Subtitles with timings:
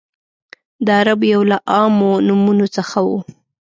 [0.85, 3.09] د عربو یو له عامو نومونو څخه و.